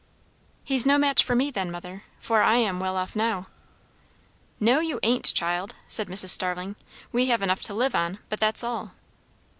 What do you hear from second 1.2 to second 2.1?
for me, then, mother;